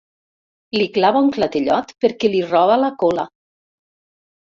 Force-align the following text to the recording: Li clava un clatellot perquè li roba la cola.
Li 0.77 0.87
clava 0.95 1.21
un 1.27 1.29
clatellot 1.37 1.93
perquè 2.07 2.35
li 2.35 2.43
roba 2.51 2.83
la 2.87 2.93
cola. 3.07 3.31